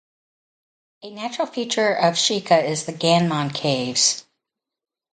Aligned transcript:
A 1.03 1.13
natural 1.13 1.45
feature 1.45 1.93
of 1.93 2.15
Shika 2.15 2.65
is 2.67 2.85
the 2.85 2.91
Ganmon 2.91 3.53
caves. 3.53 4.25